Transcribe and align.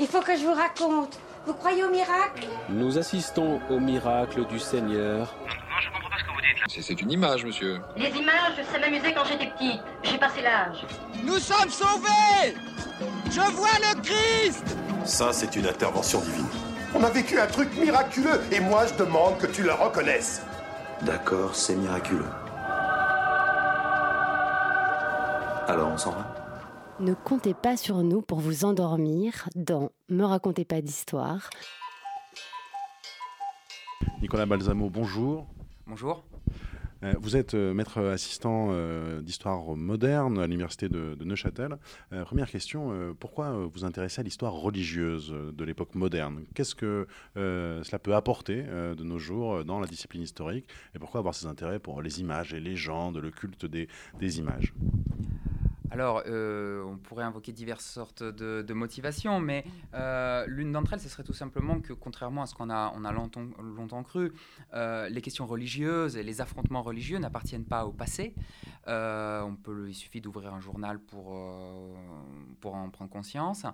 Il 0.00 0.06
faut 0.06 0.20
que 0.20 0.34
je 0.34 0.44
vous 0.44 0.54
raconte. 0.54 1.18
Vous 1.46 1.52
croyez 1.52 1.84
au 1.84 1.90
miracle? 1.90 2.46
Nous 2.70 2.98
assistons 2.98 3.60
au 3.70 3.78
miracle 3.78 4.46
du 4.46 4.58
Seigneur. 4.58 5.34
Non, 5.42 5.48
je 5.80 5.90
comprends 5.92 6.08
pas 6.10 6.16
ce 6.18 6.24
que 6.24 6.30
vous 6.30 6.40
dites 6.40 6.76
là. 6.76 6.82
C'est 6.82 7.00
une 7.02 7.10
image, 7.10 7.44
monsieur. 7.44 7.80
Les 7.96 8.08
images, 8.08 8.54
ça 8.72 8.78
m'amusait 8.78 9.12
quand 9.12 9.24
j'étais 9.24 9.46
petite. 9.50 9.80
J'ai 10.02 10.18
passé 10.18 10.40
l'âge. 10.42 10.86
Nous 11.22 11.38
sommes 11.38 11.68
sauvés 11.68 12.54
Je 13.30 13.40
vois 13.52 13.68
le 13.80 14.00
Christ 14.00 14.64
Ça, 15.04 15.32
c'est 15.32 15.54
une 15.56 15.66
intervention 15.66 16.20
divine. 16.20 16.46
On 16.94 17.04
a 17.04 17.10
vécu 17.10 17.38
un 17.38 17.46
truc 17.46 17.68
miraculeux 17.76 18.40
et 18.52 18.60
moi 18.60 18.86
je 18.86 18.94
demande 18.94 19.38
que 19.38 19.46
tu 19.46 19.62
le 19.62 19.72
reconnaisses. 19.72 20.42
D'accord, 21.02 21.54
c'est 21.54 21.76
miraculeux. 21.76 22.24
Alors, 25.68 25.88
on 25.92 25.98
s'en 25.98 26.10
va? 26.12 26.26
Ne 27.00 27.14
comptez 27.14 27.54
pas 27.54 27.78
sur 27.78 28.02
nous 28.02 28.20
pour 28.20 28.40
vous 28.40 28.66
endormir 28.66 29.48
dans 29.54 29.90
Me 30.10 30.22
racontez 30.22 30.66
pas 30.66 30.82
d'histoire. 30.82 31.48
Nicolas 34.20 34.44
Balsamo, 34.44 34.90
bonjour. 34.90 35.46
Bonjour. 35.86 36.26
Euh, 37.02 37.14
vous 37.18 37.36
êtes 37.36 37.54
euh, 37.54 37.72
maître 37.72 38.02
assistant 38.04 38.68
euh, 38.72 39.22
d'histoire 39.22 39.74
moderne 39.76 40.38
à 40.38 40.46
l'université 40.46 40.90
de, 40.90 41.16
Neuchâtel. 41.24 41.78
Première 42.26 42.50
question, 42.50 43.14
pourquoi 43.18 43.52
vous 43.72 43.86
intéressez 43.86 44.20
à 44.20 44.24
l'histoire 44.24 44.52
religieuse 44.52 45.34
de 45.54 45.64
l'époque 45.64 45.94
moderne? 45.94 46.44
Qu'est-ce 46.54 46.74
que 46.74 47.06
cela 47.34 47.98
peut 47.98 48.14
apporter 48.14 48.62
de 48.62 49.04
nos 49.04 49.18
jours 49.18 49.64
dans 49.64 49.80
la 49.80 49.86
discipline 49.86 50.22
historique? 50.22 50.66
Et 50.94 50.98
pourquoi 50.98 51.20
avoir 51.20 51.34
ces 51.34 51.46
intérêts 51.46 51.78
pour 51.78 52.02
les 52.02 52.20
images, 52.20 52.52
les 52.52 52.60
légendes, 52.60 53.16
le 53.16 53.30
culte 53.30 53.64
des, 53.64 53.88
des 54.18 54.38
images? 54.38 54.74
Alors, 55.92 56.22
euh, 56.26 56.84
on 56.84 56.96
pourrait 56.98 57.24
invoquer 57.24 57.52
diverses 57.52 57.84
sortes 57.84 58.22
de, 58.22 58.72
motivations, 58.72 59.40
mais 59.40 59.64
euh, 59.94 60.46
l'une 60.46 60.70
d'entre 60.70 60.92
elles, 60.92 61.00
ce 61.00 61.08
serait 61.08 61.24
tout 61.24 61.32
simplement 61.32 61.80
que, 61.80 61.92
contrairement 61.92 62.42
à 62.42 62.46
ce 62.46 62.54
qu'on 62.54 62.70
a, 62.70 62.92
on 62.94 63.04
a 63.04 63.12
longtemps, 63.12 64.02
cru, 64.04 64.32
euh, 64.72 65.08
les 65.08 65.20
questions 65.20 65.46
religieuses 65.46 66.16
et 66.16 66.22
les 66.22 66.40
affrontements 66.40 66.82
religieux 66.82 67.18
n'appartiennent 67.18 67.64
pas 67.64 67.86
au 67.86 67.92
passé. 67.92 68.34
On 68.86 69.56
peut, 69.62 69.88
il 69.88 69.94
suffit 69.94 70.20
d'ouvrir 70.20 70.54
un 70.54 70.60
journal 70.60 71.00
pour, 71.00 71.28
en 71.28 72.90
prendre 72.90 73.10
conscience. 73.10 73.66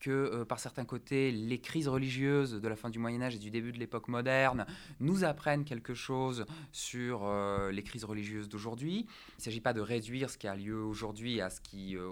Que, 0.00 0.44
par 0.44 0.58
certains 0.58 0.86
côtés, 0.86 1.30
les 1.30 1.60
crises 1.60 1.86
religieuses 1.86 2.54
de 2.54 2.68
la 2.68 2.76
fin 2.76 2.88
du 2.88 2.98
Moyen 2.98 3.20
Âge 3.20 3.34
et 3.34 3.38
du 3.38 3.50
début 3.50 3.70
de 3.70 3.78
l'époque 3.78 4.08
moderne 4.08 4.64
nous 4.98 5.24
apprennent 5.24 5.64
quelque 5.64 5.92
chose 5.92 6.46
sur 6.72 7.30
les 7.70 7.82
crises 7.82 8.04
religieuses 8.04 8.48
d'aujourd'hui. 8.48 9.06
Il 9.30 9.40
ne 9.40 9.42
s'agit 9.42 9.60
pas 9.60 9.74
de 9.74 9.80
réduire 9.80 10.30
ce 10.30 10.38
qui 10.38 10.48
a 10.48 10.56
lieu 10.56 10.82
aujourd'hui 10.82 11.40
à 11.40 11.50
ce 11.50 11.59
qui 11.62 11.96
euh, 11.96 12.10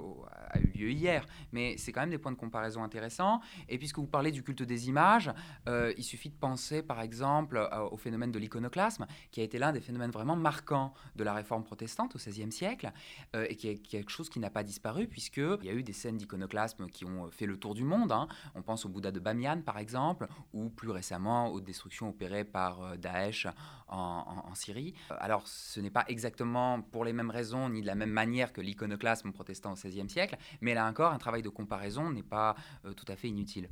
a 0.51 0.59
eu 0.61 0.67
lieu 0.79 0.91
hier, 0.91 1.27
mais 1.53 1.77
c'est 1.79 1.93
quand 1.93 2.01
même 2.01 2.11
des 2.11 2.19
points 2.19 2.33
de 2.33 2.37
comparaison 2.37 2.83
intéressants. 2.83 3.41
Et 3.69 3.79
puisque 3.79 3.99
vous 3.99 4.07
parlez 4.07 4.31
du 4.31 4.43
culte 4.43 4.63
des 4.63 4.89
images, 4.89 5.31
euh, 5.69 5.93
il 5.97 6.05
suffit 6.05 6.31
de 6.31 6.37
penser 6.37 6.83
par 6.83 7.01
exemple 7.01 7.57
euh, 7.57 7.81
au 7.91 7.97
phénomène 7.97 8.31
de 8.33 8.39
l'iconoclasme, 8.39 9.07
qui 9.31 9.41
a 9.41 9.45
été 9.45 9.59
l'un 9.59 9.73
des 9.73 9.81
phénomènes 9.81 10.11
vraiment 10.11 10.37
marquants 10.37 10.95
de 11.17 11.25
la 11.25 11.35
réforme 11.35 11.65
protestante 11.65 12.15
au 12.15 12.19
XVIe 12.19 12.53
siècle, 12.53 12.93
et 13.35 13.57
qui 13.57 13.69
est 13.69 13.79
quelque 13.79 14.11
chose 14.11 14.29
qui 14.29 14.39
n'a 14.41 14.51
pas 14.51 14.63
disparu, 14.63 15.07
puisqu'il 15.09 15.65
y 15.65 15.69
a 15.69 15.73
eu 15.73 15.83
des 15.83 15.93
scènes 15.93 16.17
d'iconoclasme 16.17 16.87
qui 16.89 17.05
ont 17.05 17.31
fait 17.31 17.47
le 17.47 17.57
tour 17.57 17.75
du 17.75 17.85
monde. 17.85 18.13
hein. 18.13 18.29
On 18.55 18.63
pense 18.63 18.85
au 18.85 18.89
Bouddha 18.89 19.11
de 19.11 19.21
Bamiyan 19.21 19.63
par 19.63 19.79
exemple, 19.79 20.27
ou 20.53 20.71
plus 20.71 20.91
récemment 20.91 21.49
aux 21.49 21.61
destructions 21.61 22.09
opérées 22.11 22.45
par 22.45 22.97
Daesh 22.99 23.47
en, 23.89 24.45
en- 24.49 24.55
Syrie. 24.55 24.95
Alors, 25.21 25.47
ce 25.47 25.79
n'est 25.81 25.91
pas 25.91 26.05
exactement 26.09 26.83
pour 26.83 27.05
les 27.05 27.13
mêmes 27.13 27.31
raisons 27.31 27.69
ni 27.69 27.81
de 27.81 27.87
la 27.87 27.95
même 27.95 28.11
manière 28.11 28.53
que 28.53 28.61
l'iconoclasme 28.61 29.31
protestant 29.39 29.73
au 29.73 29.75
XVIe 29.75 30.09
siècle, 30.11 30.37
mais 30.61 30.75
là 30.75 30.85
encore, 30.89 31.13
un 31.13 31.19
travail 31.19 31.43
de 31.43 31.49
comparaison 31.49 32.11
n'est 32.11 32.25
pas 32.25 32.57
euh, 32.85 32.93
tout 32.93 33.05
à 33.09 33.15
fait 33.15 33.29
inutile. 33.29 33.69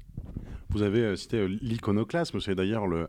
Vous 0.70 0.82
avez 0.82 1.00
euh, 1.00 1.16
cité 1.16 1.38
euh, 1.38 1.46
l'iconoclasme, 1.60 2.38
c'est 2.40 2.54
d'ailleurs 2.54 2.86
le, 2.86 3.08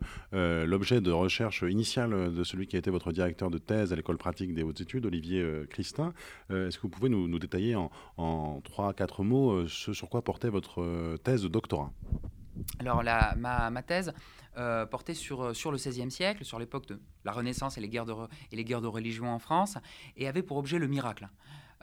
l'objet 0.66 1.00
de 1.00 1.12
recherche 1.12 1.62
initiale 1.68 2.32
de 2.34 2.44
celui 2.44 2.66
qui 2.66 2.74
a 2.76 2.78
été 2.80 2.90
votre 2.90 3.12
directeur 3.12 3.48
de 3.50 3.58
thèse 3.58 3.92
à 3.92 3.96
l'école 3.96 4.18
pratique 4.18 4.52
des 4.54 4.64
hautes 4.64 4.80
études, 4.80 5.06
Olivier 5.06 5.64
Christin. 5.70 6.12
Est-ce 6.50 6.76
que 6.76 6.82
vous 6.82 6.88
pouvez 6.88 7.08
nous, 7.08 7.28
nous 7.28 7.38
détailler 7.38 7.76
en, 7.76 7.90
en 8.16 8.60
3-4 8.60 9.22
mots 9.22 9.66
ce 9.68 9.92
sur 9.92 10.08
quoi 10.08 10.22
portait 10.22 10.50
votre 10.50 11.16
thèse 11.22 11.42
de 11.42 11.48
doctorat? 11.48 11.92
Alors, 12.80 13.02
la- 13.02 13.34
ma, 13.36 13.70
ma 13.70 13.82
thèse 13.82 14.12
euh, 14.56 14.84
portait 14.86 15.14
sur, 15.14 15.54
sur 15.54 15.70
le 15.70 15.76
XVIe 15.78 16.10
siècle, 16.10 16.44
sur 16.44 16.58
l'époque 16.58 16.86
de 16.86 17.00
la 17.24 17.32
Renaissance 17.32 17.78
et 17.78 17.80
les, 17.80 17.88
guerres 17.88 18.06
de, 18.06 18.14
et 18.50 18.56
les 18.56 18.64
guerres 18.64 18.80
de 18.80 18.88
religion 18.88 19.32
en 19.32 19.38
France, 19.38 19.78
et 20.16 20.26
avait 20.26 20.42
pour 20.42 20.56
objet 20.56 20.78
le 20.78 20.88
miracle. 20.88 21.28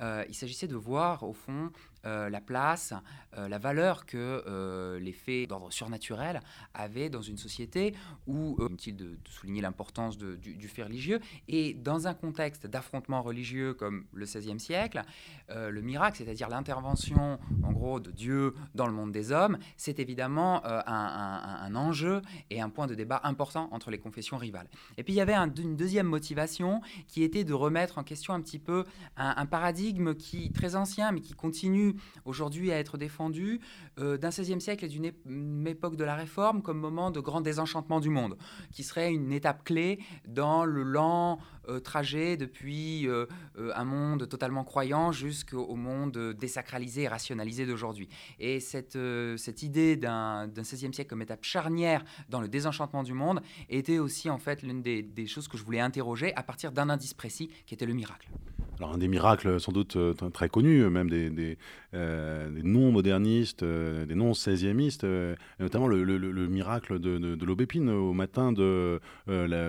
Euh, 0.02 0.26
il 0.28 0.36
s'agissait 0.36 0.68
de 0.68 0.76
voir, 0.76 1.24
au 1.24 1.34
fond, 1.34 1.72
euh, 2.06 2.30
la 2.30 2.42
place, 2.42 2.94
euh, 3.38 3.48
la 3.48 3.58
valeur 3.58 4.06
que 4.06 4.44
euh, 4.48 5.00
les 5.00 5.12
faits 5.12 5.50
d'ordre 5.50 5.72
surnaturel 5.72 6.42
avaient 6.74 7.10
dans 7.10 7.22
une 7.22 7.38
société 7.38 7.96
où, 8.28 8.56
inutile 8.60 8.96
de, 8.96 9.06
de 9.06 9.30
souligner 9.30 9.62
l'importance 9.62 10.18
du, 10.18 10.68
fait 10.68 10.84
religieux, 10.84 11.20
et 11.48 11.74
dans 11.74 12.08
un 12.08 12.14
contexte 12.14 12.68
d'affrontement 12.68 13.22
religieux 13.22 13.74
comme 13.74 14.06
le 14.14 14.26
XVIe 14.26 14.60
siècle, 14.60 15.04
le 15.50 15.82
miracle, 15.82 16.18
c'est-à-dire 16.18 16.50
l'intervention, 16.50 17.40
en 17.64 17.72
gros, 17.72 18.00
de 18.00 18.12
Dieu 18.12 18.54
dans 18.74 18.88
le 18.88 18.94
monde 18.94 19.12
des 19.12 19.32
hommes, 19.32 19.58
c'est 19.78 20.00
évidemment 20.00 20.62
un, 20.66 21.76
enjeu 21.76 22.22
et 22.50 22.62
un 22.62 22.70
point 22.70 22.88
de 22.88 22.96
débat 22.96 23.22
important 23.24 23.70
entre 23.72 23.92
les 23.92 24.00
confessions 24.00 24.38
rivales. 24.38 24.68
Et 24.98 25.04
puis 25.04 25.14
il 25.14 25.18
y 25.18 25.22
avait 25.22 25.34
un- 25.34 25.54
une 25.54 25.76
deuxième 25.76 26.08
motivation 26.08 26.82
qui 27.08 27.24
était 27.24 27.44
de 27.44 27.54
remettre 27.54 27.98
en 27.98 28.04
question 28.04 28.34
un 28.34 28.42
petit 28.42 28.60
peu 28.60 28.86
un, 29.18 29.34
un 29.38 29.46
paradigme 29.46 30.16
qui 30.16 30.52
très 30.52 30.76
ancien, 30.76 31.12
mais 31.12 31.22
qui 31.22 31.34
continue 31.34 31.95
aujourd'hui 32.26 32.72
à 32.72 32.80
être 32.80 32.98
défendu 32.98 33.60
euh, 34.00 34.18
d'un 34.18 34.30
XVIe 34.30 34.62
siècle 34.62 34.86
et 34.86 34.88
d'une 34.88 35.12
une 35.26 35.68
époque 35.68 35.96
de 35.96 36.04
la 36.04 36.16
Réforme 36.16 36.62
comme 36.62 36.80
moment 36.80 37.12
de 37.12 37.20
grand 37.20 37.42
désenchantement 37.42 38.00
du 38.00 38.10
monde, 38.10 38.38
qui 38.72 38.84
serait 38.84 39.14
une 39.14 39.32
étape 39.32 39.64
clé 39.64 40.00
dans 40.28 40.66
le 40.66 40.84
lent 40.84 41.40
euh, 41.70 41.80
trajet 41.80 42.38
depuis 42.38 43.08
euh, 43.08 43.26
un 43.58 43.86
monde 43.86 44.28
totalement 44.28 44.64
croyant 44.64 45.12
jusqu'au 45.12 45.76
monde 45.76 46.34
désacralisé 46.38 47.04
et 47.04 47.08
rationalisé 47.08 47.66
d'aujourd'hui. 47.66 48.10
Et 48.40 48.60
cette, 48.60 48.98
cette 49.38 49.64
idée 49.64 49.96
d'un 49.96 50.48
d'un 50.48 50.62
XVIe 50.62 50.94
siècle 50.94 51.10
comme 51.10 51.22
étape 51.22 51.44
charnière 51.44 52.04
dans 52.30 52.42
le 52.42 52.48
désenchantement 52.48 53.04
du 53.04 53.14
monde 53.14 53.42
était 53.70 54.00
aussi 54.00 54.30
en 54.30 54.38
fait 54.38 54.62
l'une 54.62 54.82
des, 54.82 55.04
des 55.04 55.28
choses 55.28 55.48
que 55.48 55.58
je 55.58 55.64
voulais 55.64 55.80
interroger 55.80 56.34
à 56.36 56.44
partir 56.44 56.72
d'un 56.72 56.90
indice 56.90 57.14
précis 57.14 57.50
qui 57.66 57.74
était 57.74 57.86
le 57.86 57.94
miracle. 57.94 58.30
Alors 58.78 58.94
un 58.94 58.98
des 58.98 59.08
miracles 59.08 59.60
sans 59.60 59.72
doute 59.72 59.96
euh, 59.96 60.14
très 60.34 60.50
connus, 60.50 60.82
euh, 60.84 60.90
même 60.90 61.10
des, 61.10 61.58
euh, 61.94 62.50
non-modernistes, 62.62 63.64
euh, 63.64 64.06
des 64.06 64.16
non-16e-istes, 64.16 65.06
euh, 65.06 65.36
et 65.60 65.64
notamment 65.64 65.88
le, 65.88 66.04
le- 66.04 66.18
le- 66.18 66.32
le 66.32 66.48
miracle 66.48 67.00
de, 67.00 67.46
l'Aubépine 67.46 67.90
au 67.90 68.12
matin 68.12 68.54
euh, 68.58 69.00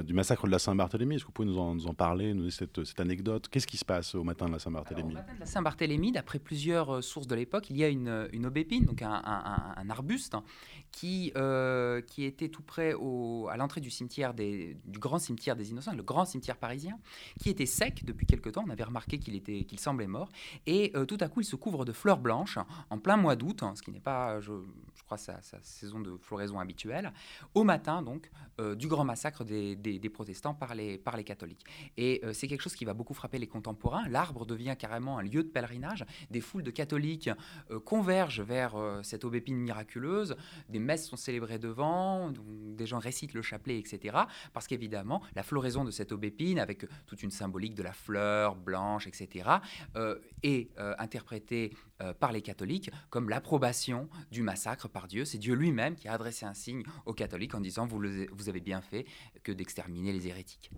du 0.02 0.12
massacre 0.12 0.46
de 0.46 0.50
la 0.50 0.58
Saint-Barthélemy. 0.58 1.14
Est-ce 1.14 1.22
que 1.22 1.28
vous 1.28 1.32
pouvez 1.32 1.46
nous 1.48 1.58
en, 1.86 1.94
parler, 1.94 2.32
nous 2.34 2.40
donner 2.40 2.50
cette, 2.50 2.82
cette 2.84 2.98
anecdote? 2.98 3.48
Qu'est-ce 3.48 3.68
qui 3.68 3.76
se 3.76 3.84
passe 3.84 4.16
au 4.16 4.24
matin 4.24 4.46
de 4.46 4.50
la 4.50 4.56
Alors, 4.56 4.60
au 4.60 4.64
Saint-Barthélemy 4.64 5.14
matin 5.14 5.34
de 5.34 5.40
la 5.40 5.46
Saint-Barthélemy, 5.46 6.10
d'après 6.10 6.40
plusieurs 6.40 6.96
euh, 6.96 7.00
sources 7.00 7.28
de 7.28 7.36
l'époque, 7.36 7.70
il 7.70 7.76
y 7.76 7.84
a 7.84 7.88
une, 7.88 8.08
aubépine, 8.44 8.86
donc 8.86 9.02
un, 9.02 9.22
arbuste, 9.88 10.34
hein, 10.34 10.42
qui, 10.90 11.32
euh, 11.36 12.00
qui 12.00 12.24
était 12.24 12.48
tout 12.48 12.62
près 12.62 12.92
à 12.92 13.56
l'entrée 13.56 13.80
du 13.80 13.90
grand 14.98 15.18
cimetière 15.20 15.54
des 15.54 15.70
Innocents, 15.70 15.94
le 15.94 16.02
grand 16.02 16.24
cimetière 16.24 16.56
parisien, 16.56 16.98
qui 17.40 17.50
était 17.50 17.66
sec 17.66 18.04
depuis 18.04 18.26
quelque 18.26 18.50
temps. 18.50 18.64
On 18.66 18.70
avait 18.70 18.82
remarqué 18.82 18.95
qu'il 19.04 19.34
était, 19.34 19.64
qu'il 19.64 19.78
semblait 19.78 20.06
mort, 20.06 20.30
et 20.66 20.92
euh, 20.94 21.04
tout 21.04 21.18
à 21.20 21.28
coup, 21.28 21.40
il 21.40 21.44
se 21.44 21.56
couvre 21.56 21.84
de 21.84 21.92
fleurs 21.92 22.18
blanches 22.18 22.58
en 22.90 22.98
plein 22.98 23.16
mois 23.16 23.36
d'août, 23.36 23.62
hein, 23.62 23.74
ce 23.76 23.82
qui 23.82 23.90
n'est 23.90 24.00
pas, 24.00 24.40
je, 24.40 24.52
je 24.94 25.02
crois, 25.02 25.18
sa, 25.18 25.42
sa 25.42 25.58
saison 25.62 26.00
de 26.00 26.16
floraison 26.16 26.58
habituelle, 26.58 27.12
au 27.54 27.64
matin 27.64 28.02
donc 28.02 28.30
euh, 28.60 28.74
du 28.74 28.88
grand 28.88 29.04
massacre 29.04 29.44
des, 29.44 30.10
protestants 30.12 30.54
par 30.54 30.74
les, 30.74 30.98
par 30.98 31.16
les 31.16 31.24
catholiques. 31.24 31.64
Et 31.96 32.20
euh, 32.24 32.32
c'est 32.32 32.48
quelque 32.48 32.62
chose 32.62 32.76
qui 32.76 32.84
va 32.84 32.94
beaucoup 32.94 33.14
frapper 33.14 33.38
les 33.38 33.46
contemporains. 33.46 34.08
L'arbre 34.08 34.46
devient 34.46 34.76
carrément 34.78 35.18
un 35.18 35.22
lieu 35.22 35.42
de 35.42 35.48
pèlerinage. 35.48 36.04
Des 36.30 36.40
foules 36.40 36.62
de 36.62 36.70
catholiques 36.70 37.30
euh, 37.70 37.80
convergent 37.80 38.40
vers 38.40 38.76
euh, 38.76 39.02
cette 39.02 39.24
aubépine 39.24 39.56
miraculeuse. 39.56 40.36
Des 40.68 40.78
messes 40.78 41.08
sont 41.08 41.16
célébrées 41.16 41.58
devant, 41.58 42.32
des 42.32 42.86
gens 42.86 42.98
récitent 42.98 43.34
le 43.34 43.42
chapelet, 43.42 43.78
etc. 43.78 44.16
Parce 44.52 44.66
qu'évidemment, 44.66 45.22
la 45.34 45.42
floraison 45.42 45.84
de 45.84 45.90
cette 45.90 46.12
aubépine, 46.12 46.58
avec 46.58 46.84
euh, 46.84 46.88
toute 47.06 47.22
une 47.22 47.30
symbolique 47.30 47.74
de 47.74 47.82
la 47.82 47.92
fleur 47.92 48.56
blanche, 48.56 48.76
etc., 49.06 49.50
euh, 49.96 50.18
est 50.42 50.70
euh, 50.78 50.94
euh, 52.02 52.12
par 52.12 52.32
les 52.32 52.42
catholiques 52.42 52.90
comme 53.10 53.28
l'approbation 53.28 54.08
du 54.30 54.42
massacre 54.42 54.88
par 54.88 55.06
Dieu. 55.06 55.24
C'est 55.24 55.38
Dieu 55.38 55.54
lui-même 55.54 55.96
qui 55.96 56.08
a 56.08 56.12
adressé 56.12 56.44
un 56.44 56.54
signe 56.54 56.82
aux 57.06 57.14
catholiques 57.14 57.54
en 57.54 57.60
disant 57.60 57.86
vous, 57.86 58.48
avez 58.48 58.60
bien 58.60 58.80
fait 58.80 59.06
que 59.42 59.52
d'exterminer 59.52 60.12
les 60.12 60.28
hérétiques. 60.28 60.70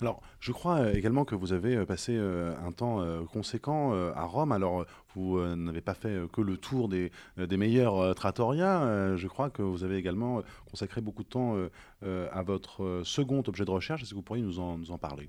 Alors, 0.00 0.22
je 0.40 0.52
crois 0.52 0.80
euh, 0.80 0.94
également 0.94 1.24
que 1.24 1.34
vous 1.34 1.52
avez 1.52 1.84
passé 1.86 2.16
un 2.16 2.72
temps 2.72 3.04
conséquent 3.26 3.92
à 4.14 4.24
Rome. 4.24 4.52
Alors, 4.52 4.86
vous 5.14 5.40
n'avez 5.56 5.80
pas 5.80 5.94
fait 5.94 6.20
que 6.32 6.40
le 6.40 6.56
tour 6.56 6.88
des, 6.88 7.10
meilleurs 7.36 8.14
trattoria. 8.14 8.82
Euh, 8.82 9.16
je 9.16 9.26
crois 9.28 9.50
que 9.50 9.62
vous 9.62 9.82
avez 9.82 9.96
également 9.96 10.42
consacré 10.70 11.00
beaucoup 11.00 11.24
de 11.24 11.28
temps 11.28 11.56
à 12.02 12.42
votre 12.42 13.02
second 13.04 13.42
objet 13.46 13.64
de 13.64 13.70
recherche. 13.70 14.02
Est-ce 14.02 14.10
que 14.10 14.16
vous 14.16 14.22
pourriez 14.22 14.44
nous 14.44 14.60
en 14.60 14.98
parler? 14.98 15.28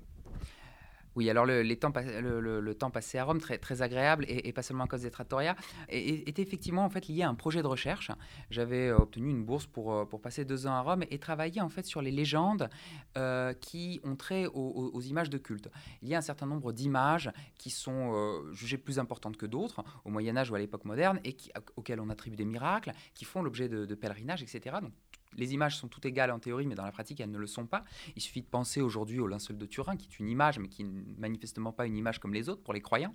Oui, 1.16 1.30
alors 1.30 1.46
le, 1.46 1.74
temps, 1.74 2.90
passé 2.90 3.16
à 3.16 3.24
Rome, 3.24 3.40
très, 3.40 3.56
très 3.56 3.80
agréable, 3.80 4.26
et, 4.28 4.52
pas 4.52 4.62
seulement 4.62 4.84
à 4.84 4.86
cause 4.86 5.00
des 5.00 5.10
trattoria, 5.10 5.56
était 5.88 6.42
effectivement 6.42 6.84
en 6.84 6.90
fait 6.90 7.08
lié 7.08 7.22
à 7.22 7.30
un 7.30 7.34
projet 7.34 7.62
de 7.62 7.66
recherche. 7.66 8.10
J'avais 8.50 8.88
euh, 8.88 8.98
obtenu 8.98 9.30
une 9.30 9.42
bourse 9.42 9.66
pour, 9.66 9.94
euh, 9.94 10.04
pour 10.04 10.20
passer 10.20 10.44
deux 10.44 10.66
ans 10.66 10.74
à 10.74 10.82
Rome 10.82 11.04
et 11.10 11.18
travailler 11.18 11.62
en 11.62 11.70
fait 11.70 11.86
sur 11.86 12.02
les 12.02 12.10
légendes 12.10 12.68
euh, 13.16 13.54
qui 13.54 13.98
ont 14.04 14.14
trait 14.14 14.46
aux, 14.46 15.00
images 15.00 15.30
de 15.30 15.38
culte. 15.38 15.70
Il 16.02 16.08
y 16.08 16.14
a 16.14 16.18
un 16.18 16.22
certain 16.22 16.46
nombre 16.46 16.72
d'images 16.72 17.30
qui 17.56 17.70
sont 17.70 18.42
jugées 18.52 18.76
plus 18.76 18.98
importantes 18.98 19.36
que 19.38 19.46
d'autres 19.46 19.82
au 20.04 20.10
Moyen 20.10 20.36
Âge 20.36 20.50
ou 20.50 20.54
à 20.54 20.58
l'époque 20.58 20.84
moderne 20.84 21.18
et 21.24 21.32
qui, 21.32 21.50
auxquelles 21.76 22.00
on 22.00 22.10
attribue 22.10 22.36
des 22.36 22.44
miracles, 22.44 22.92
qui 23.14 23.24
font 23.24 23.42
l'objet 23.42 23.68
de, 23.68 23.86
de 23.86 23.94
pèlerinages, 23.94 24.42
etc. 24.42 24.76
Donc 24.82 24.92
les 25.36 25.54
images 25.54 25.76
sont 25.76 25.88
toutes 25.88 26.06
égales 26.06 26.30
en 26.30 26.38
théorie, 26.38 26.66
mais 26.66 26.74
dans 26.74 26.84
la 26.84 26.92
pratique, 26.92 27.20
elles 27.20 27.30
ne 27.30 27.38
le 27.38 27.46
sont 27.46 27.66
pas. 27.66 27.84
Il 28.16 28.22
suffit 28.22 28.42
de 28.42 28.46
penser 28.46 28.80
aujourd'hui 28.80 29.20
au 29.20 29.26
linceul 29.26 29.58
de 29.58 29.66
Turin, 29.66 29.96
qui 29.96 30.08
est 30.10 30.18
une 30.18 30.28
image, 30.28 30.58
mais 30.58 30.68
qui 30.68 30.84
n'est 30.84 31.14
manifestement 31.18 31.72
pas 31.72 31.86
une 31.86 31.96
image 31.96 32.18
comme 32.18 32.34
les 32.34 32.48
autres 32.48 32.62
pour 32.62 32.74
les 32.74 32.80
croyants. 32.80 33.14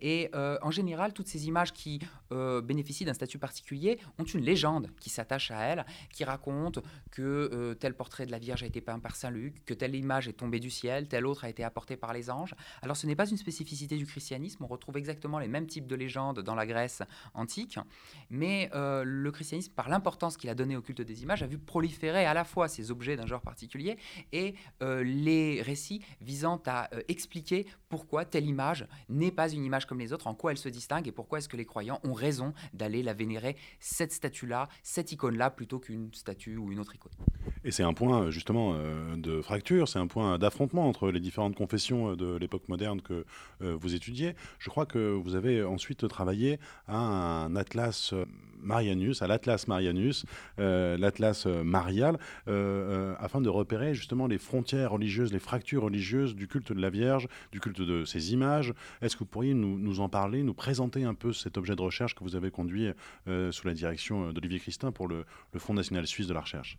Et 0.00 0.30
euh, 0.34 0.58
en 0.62 0.70
général, 0.70 1.12
toutes 1.12 1.28
ces 1.28 1.46
images 1.46 1.72
qui 1.72 2.00
euh, 2.32 2.60
bénéficient 2.60 3.04
d'un 3.04 3.14
statut 3.14 3.38
particulier 3.38 3.98
ont 4.18 4.24
une 4.24 4.42
légende 4.42 4.90
qui 5.00 5.10
s'attache 5.10 5.50
à 5.50 5.60
elles, 5.60 5.86
qui 6.12 6.24
raconte 6.24 6.80
que 7.10 7.50
euh, 7.52 7.74
tel 7.74 7.94
portrait 7.94 8.26
de 8.26 8.30
la 8.30 8.38
Vierge 8.38 8.62
a 8.62 8.66
été 8.66 8.80
peint 8.80 8.98
par 8.98 9.16
Saint 9.16 9.30
Luc, 9.30 9.64
que 9.64 9.74
telle 9.74 9.94
image 9.94 10.28
est 10.28 10.34
tombée 10.34 10.60
du 10.60 10.70
ciel, 10.70 11.08
telle 11.08 11.26
autre 11.26 11.44
a 11.44 11.48
été 11.48 11.64
apportée 11.64 11.96
par 11.96 12.12
les 12.12 12.30
anges. 12.30 12.54
Alors 12.82 12.96
ce 12.96 13.06
n'est 13.06 13.16
pas 13.16 13.28
une 13.28 13.36
spécificité 13.36 13.96
du 13.96 14.06
christianisme, 14.06 14.64
on 14.64 14.66
retrouve 14.66 14.96
exactement 14.96 15.38
les 15.38 15.48
mêmes 15.48 15.66
types 15.66 15.86
de 15.86 15.94
légendes 15.94 16.40
dans 16.40 16.54
la 16.54 16.66
Grèce 16.66 17.02
antique, 17.34 17.78
mais 18.30 18.70
le 18.72 19.30
christianisme, 19.30 19.72
par 19.72 19.88
l'importance 19.88 20.36
qu'il 20.36 20.50
a 20.50 20.54
donnée 20.54 20.76
au 20.76 20.82
culte 20.82 21.00
des 21.00 21.22
images, 21.22 21.42
a 21.42 21.46
vu 21.46 21.58
proliférer 21.62 22.26
à 22.26 22.34
la 22.34 22.44
fois 22.44 22.68
ces 22.68 22.90
objets 22.90 23.16
d'un 23.16 23.26
genre 23.26 23.40
particulier 23.40 23.96
et 24.32 24.54
euh, 24.82 25.02
les 25.02 25.62
récits 25.62 26.02
visant 26.20 26.60
à 26.66 26.94
euh, 26.94 27.02
expliquer 27.08 27.66
pourquoi 27.88 28.24
telle 28.24 28.46
image 28.46 28.86
n'est 29.08 29.30
pas 29.30 29.50
une 29.50 29.64
image 29.64 29.86
comme 29.86 29.98
les 29.98 30.12
autres, 30.12 30.26
en 30.26 30.34
quoi 30.34 30.52
elle 30.52 30.58
se 30.58 30.68
distingue 30.68 31.08
et 31.08 31.12
pourquoi 31.12 31.38
est-ce 31.38 31.48
que 31.48 31.56
les 31.56 31.64
croyants 31.64 32.00
ont 32.04 32.12
raison 32.12 32.54
d'aller 32.72 33.02
la 33.02 33.14
vénérer, 33.14 33.56
cette 33.80 34.12
statue-là, 34.12 34.68
cette 34.82 35.12
icône-là, 35.12 35.50
plutôt 35.50 35.78
qu'une 35.78 36.12
statue 36.14 36.56
ou 36.56 36.72
une 36.72 36.80
autre 36.80 36.94
icône. 36.94 37.12
Et 37.64 37.70
c'est 37.70 37.82
un 37.82 37.94
point 37.94 38.30
justement 38.30 38.74
euh, 38.74 39.16
de 39.16 39.40
fracture, 39.40 39.88
c'est 39.88 39.98
un 39.98 40.06
point 40.06 40.38
d'affrontement 40.38 40.88
entre 40.88 41.10
les 41.10 41.20
différentes 41.20 41.54
confessions 41.54 42.14
de 42.14 42.36
l'époque 42.36 42.68
moderne 42.68 43.00
que 43.00 43.24
vous 43.60 43.94
étudiez. 43.94 44.34
Je 44.58 44.70
crois 44.70 44.86
que 44.86 45.12
vous 45.12 45.34
avez 45.34 45.62
ensuite 45.62 46.06
travaillé 46.08 46.58
à 46.86 46.96
un 46.96 47.56
atlas 47.56 48.14
Marianus, 48.62 49.22
à 49.22 49.26
l'Atlas 49.26 49.68
Marianus, 49.68 50.24
euh, 50.58 50.96
l'Atlas 50.96 51.46
euh, 51.46 51.62
marial, 51.62 52.18
euh, 52.48 53.14
afin 53.18 53.40
de 53.40 53.48
repérer 53.48 53.94
justement 53.94 54.26
les 54.26 54.38
frontières 54.38 54.92
religieuses, 54.92 55.32
les 55.32 55.38
fractures 55.38 55.82
religieuses 55.82 56.34
du 56.34 56.48
culte 56.48 56.72
de 56.72 56.80
la 56.80 56.90
Vierge, 56.90 57.28
du 57.50 57.60
culte 57.60 57.80
de 57.80 58.04
ces 58.04 58.32
images. 58.32 58.72
Est-ce 59.00 59.16
que 59.16 59.20
vous 59.20 59.30
pourriez 59.30 59.54
nous, 59.54 60.00
en 60.00 60.08
parler, 60.08 60.42
nous 60.42 60.54
présenter 60.54 61.04
un 61.04 61.14
peu 61.14 61.32
cet 61.32 61.58
objet 61.58 61.76
de 61.76 61.82
recherche 61.82 62.14
que 62.14 62.24
vous 62.24 62.36
avez 62.36 62.50
conduit 62.50 62.90
sous 63.26 63.66
la 63.66 63.74
direction 63.74 64.32
d'Olivier 64.32 64.58
Christin 64.58 64.92
pour 64.92 65.08
le, 65.08 65.24
le 65.52 65.60
Fonds 65.60 65.74
national 65.74 66.06
suisse 66.06 66.26
de 66.26 66.34
la 66.34 66.40
recherche? 66.40 66.78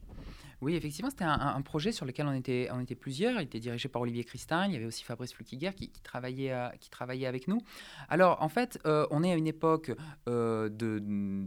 Oui, 0.64 0.76
effectivement, 0.76 1.10
c'était 1.10 1.26
un, 1.26 1.62
projet 1.62 1.92
sur 1.92 2.06
lequel 2.06 2.26
on 2.26 2.34
était, 2.34 2.96
plusieurs. 2.96 3.40
Il 3.42 3.44
était 3.44 3.60
dirigé 3.60 3.90
par 3.90 4.02
Olivier 4.02 4.24
Christin. 4.24 4.66
Il 4.68 4.74
y 4.74 4.76
avait 4.78 4.86
aussi 4.86 5.04
Fabrice 5.04 5.34
Flukiger 5.34 5.72
qui, 5.74 5.90
travaillait, 5.90 6.54
euh, 6.54 6.70
travaillait 6.90 7.28
avec 7.28 7.48
nous. 7.48 7.60
Alors, 8.08 8.42
en 8.42 8.50
fait, 8.50 8.80
euh, 8.86 9.06
on 9.12 9.24
est 9.24 9.32
à 9.32 9.36
une 9.36 9.48
époque 9.48 9.92
euh, 10.30 10.70
de, 10.70 11.00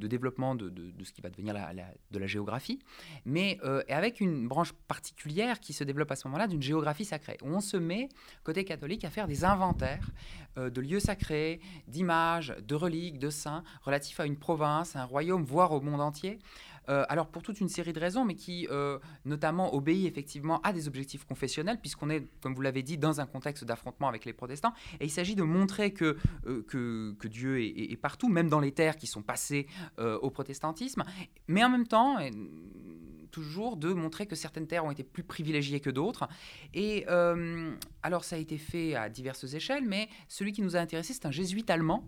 développement 0.06 0.54
de, 0.54 0.72
ce 1.02 1.12
qui 1.12 1.22
va 1.22 1.30
devenir 1.30 1.54
la, 1.54 1.72
de 2.10 2.18
la 2.18 2.26
géographie, 2.26 2.78
mais 3.24 3.58
avec 3.88 4.20
une 4.20 4.48
branche 4.48 4.72
particulière 4.86 5.60
qui 5.60 5.72
se 5.72 5.84
développe 5.84 6.10
à 6.10 6.16
ce 6.16 6.28
moment-là 6.28 6.46
d'une 6.46 6.62
géographie 6.62 7.04
sacrée, 7.04 7.38
où 7.42 7.48
on 7.48 7.60
se 7.60 7.76
met, 7.76 8.08
côté 8.44 8.64
catholique, 8.64 9.04
à 9.04 9.10
faire 9.10 9.26
des 9.26 9.44
inventaires 9.44 10.10
de 10.56 10.80
lieux 10.80 11.00
sacrés, 11.00 11.60
d'images, 11.88 12.54
de 12.66 12.74
reliques, 12.74 13.18
de 13.18 13.30
saints, 13.30 13.62
relatifs 13.82 14.20
à 14.20 14.26
une 14.26 14.36
province, 14.36 14.96
à 14.96 15.02
un 15.02 15.04
royaume, 15.04 15.42
voire 15.42 15.72
au 15.72 15.80
monde 15.80 16.00
entier. 16.00 16.38
Euh, 16.88 17.04
alors 17.08 17.28
pour 17.28 17.42
toute 17.42 17.60
une 17.60 17.68
série 17.68 17.92
de 17.92 18.00
raisons, 18.00 18.24
mais 18.24 18.34
qui 18.34 18.66
euh, 18.70 18.98
notamment 19.24 19.74
obéit 19.74 20.06
effectivement 20.06 20.60
à 20.62 20.72
des 20.72 20.88
objectifs 20.88 21.24
confessionnels, 21.24 21.78
puisqu'on 21.80 22.10
est, 22.10 22.26
comme 22.40 22.54
vous 22.54 22.62
l'avez 22.62 22.82
dit, 22.82 22.98
dans 22.98 23.20
un 23.20 23.26
contexte 23.26 23.64
d'affrontement 23.64 24.08
avec 24.08 24.24
les 24.24 24.32
protestants. 24.32 24.72
Et 25.00 25.06
il 25.06 25.10
s'agit 25.10 25.34
de 25.34 25.42
montrer 25.42 25.92
que, 25.92 26.16
euh, 26.46 26.62
que, 26.62 27.28
Dieu 27.28 27.60
est, 27.60 27.96
partout, 27.96 28.28
même 28.28 28.48
dans 28.48 28.60
les 28.60 28.72
terres 28.72 28.96
qui 28.96 29.06
sont 29.06 29.22
passées 29.22 29.66
au 29.98 30.30
protestantisme, 30.30 31.02
mais 31.48 31.64
en 31.64 31.68
même 31.68 31.86
temps, 31.86 32.18
toujours 33.30 33.76
de 33.76 33.92
montrer 33.92 34.26
que 34.26 34.36
certaines 34.36 34.66
terres 34.66 34.84
ont 34.84 34.90
été 34.90 35.02
plus 35.02 35.24
privilégiées 35.24 35.80
que 35.80 35.90
d'autres. 35.90 36.28
Et 36.72 37.04
alors 38.06 38.22
ça 38.22 38.36
a 38.36 38.38
été 38.38 38.56
fait 38.56 38.94
à 38.94 39.08
diverses 39.08 39.52
échelles, 39.52 39.84
mais 39.84 40.08
celui 40.28 40.52
qui 40.52 40.62
nous 40.62 40.76
a 40.76 40.78
intéressé, 40.78 41.12
c'est 41.12 41.26
un 41.26 41.32
jésuite 41.32 41.70
allemand 41.70 42.04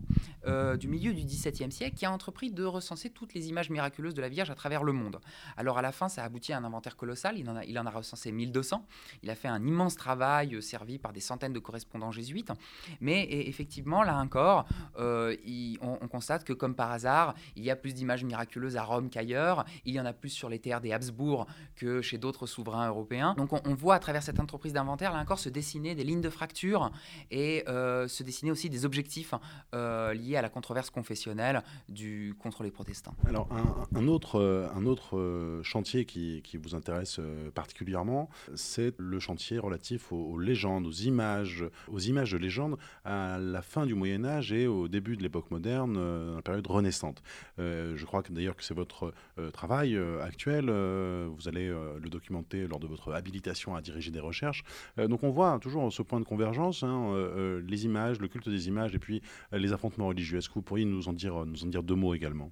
euh, 0.47 0.77
du 0.77 0.87
milieu 0.87 1.13
du 1.13 1.25
XVIIe 1.25 1.73
siècle 1.73 1.97
qui 1.97 2.07
a 2.07 2.13
entrepris 2.13 2.53
de 2.53 2.63
recenser 2.63 3.11
toutes 3.11 3.35
les 3.35 3.49
images 3.49 3.69
miraculeuses 3.69 4.15
de 4.15 4.21
la 4.21 4.29
Vierge 4.29 4.49
à 4.49 4.55
travers 4.55 4.85
le 4.85 4.93
monde. 4.93 5.19
Alors 5.57 5.77
à 5.77 5.83
la 5.83 5.91
fin, 5.91 6.09
ça 6.09 6.23
a 6.23 6.27
abouti 6.27 6.53
à 6.53 6.59
un 6.59 6.63
inventaire 6.63 6.97
colossal, 6.97 7.37
il 7.37 7.51
en 7.51 7.57
a, 7.57 7.65
il 7.65 7.77
en 7.81 7.85
a 7.85 7.91
recensé 7.91 8.31
1200, 8.31 8.87
il 9.25 9.31
a 9.31 9.35
fait 9.35 9.49
un 9.49 9.61
immense 9.67 9.97
travail 9.97 10.55
euh, 10.55 10.61
servi 10.61 10.99
par 10.99 11.13
des 11.13 11.19
centaines 11.19 11.53
de 11.53 11.59
correspondants 11.59 12.13
jésuites, 12.13 12.53
mais 13.01 13.27
effectivement, 13.49 14.05
là 14.05 14.19
encore, 14.19 14.67
on, 14.97 15.35
on 15.83 16.09
constate 16.09 16.45
que 16.45 16.53
comme 16.53 16.77
par 16.77 16.93
hasard, 16.93 17.35
il 17.57 17.65
y 17.65 17.73
a 17.73 17.77
plus 17.77 17.93
d'images 17.93 18.23
miraculeuses 18.23 18.77
à 18.77 18.85
Rome 18.85 19.11
qu'ailleurs, 19.11 19.65
il 19.85 19.95
y 19.95 20.01
en 20.01 20.07
a 20.07 20.13
plus 20.13 20.31
sur 20.31 20.49
les 20.49 20.61
terres 20.61 20.81
des 20.81 20.93
Habsbourg, 20.93 21.47
que 21.75 22.03
chez 22.03 22.19
d'autres 22.19 22.47
souverains 22.47 22.89
européens. 22.89 23.35
Donc 23.37 23.53
on, 23.53 23.75
voit 23.75 23.97
à 23.97 23.99
travers 23.99 24.23
cette 24.23 24.39
entreprise 24.41 24.73
d'inventaire, 24.73 25.13
là 25.13 25.19
encore, 25.19 25.39
se 25.39 25.49
dessiner 25.49 25.88
des 25.95 26.05
lignes 26.05 26.21
de 26.21 26.31
fracture 26.31 26.91
et 27.31 27.65
euh, 27.69 28.09
se 28.09 28.23
dessiner 28.23 28.51
aussi 28.51 28.71
des 28.71 28.85
objectifs 28.85 29.35
euh, 29.75 30.15
liés 30.15 30.37
à 30.37 30.43
la 30.43 30.49
controverse 30.49 30.91
confessionnelle 30.91 31.63
du, 31.89 32.35
contre 32.39 32.63
les 32.63 32.71
protestants. 32.71 33.15
Alors 33.27 33.49
un, 33.95 34.09
autre, 34.09 34.71
un 34.75 34.87
autre 34.87 35.19
euh, 35.19 35.63
chantier 35.63 36.05
qui, 36.05 36.43
qui 36.43 36.57
vous 36.57 36.75
intéresse 36.75 37.21
particulièrement, 37.55 38.29
c'est 38.55 38.95
le 38.99 39.19
chantier 39.19 39.59
relatif 39.59 40.13
aux, 40.13 40.39
légendes, 40.39 40.87
aux 40.87 40.93
images, 40.93 41.65
aux 41.89 41.99
images 41.99 42.33
de 42.33 42.39
légendes 42.39 42.77
à 43.05 43.39
la 43.39 43.63
fin 43.63 43.87
du 43.87 43.95
Moyen 43.95 44.25
Âge 44.25 44.53
et 44.53 44.67
au 44.67 44.89
début 44.89 45.17
de 45.17 45.23
l'époque 45.23 45.51
moderne, 45.51 45.95
dans 45.95 46.37
la 46.37 46.43
période 46.43 46.67
renaissante. 46.67 47.23
je 47.59 48.05
crois 48.05 48.23
que 48.23 48.33
d'ailleurs 48.33 48.57
que 48.57 48.65
c'est 48.65 48.75
votre 48.75 49.13
travail 49.53 49.99
actuel 50.23 50.67
vous 50.67 51.49
allez 51.49 51.69
le 51.69 52.09
documenter 52.09 52.67
lors 52.67 52.79
de 52.79 52.87
votre 52.87 53.13
habilitation 53.13 53.75
à 53.75 53.83
diriger 53.83 54.11
des 54.11 54.21
recherches. 54.21 54.65
Donc 54.97 55.23
on 55.23 55.31
voit 55.31 55.59
toujours 55.59 55.78
ce 55.91 56.03
point 56.03 56.21
de 56.21 56.25
convergence, 56.25 56.83
hein, 56.83 57.61
les 57.67 57.85
images, 57.85 58.21
le 58.21 58.29
culte 58.29 58.49
des 58.49 58.69
images 58.69 58.95
et 58.95 58.99
puis 58.99 59.23
les 59.53 59.73
affrontements 59.73 60.09
religieux. 60.09 60.39
Est-ce 60.39 60.49
que 60.49 60.55
vous 60.55 60.63
pourriez 60.63 60.85
nous 60.85 61.09
en 61.09 61.13
dire 61.13 61.45
deux 61.83 61.95
mots 61.95 62.15
également? 62.15 62.51